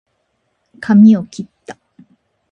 [0.79, 1.77] かみをきった